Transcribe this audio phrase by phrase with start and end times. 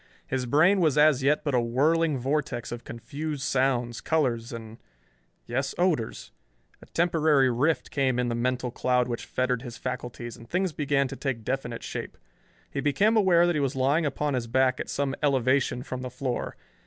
[0.25, 4.79] His brain was as yet but a whirling vortex of confused sounds, colors and
[5.45, 6.31] yes, odors.
[6.81, 11.07] A temporary rift came in the mental cloud which fettered his faculties, and things began
[11.07, 12.17] to take definite shape.
[12.71, 16.09] He became aware that he was lying upon his back at some elevation from the
[16.09, 16.57] floor.